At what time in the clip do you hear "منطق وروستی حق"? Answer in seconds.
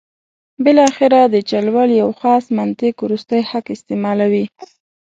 2.57-3.65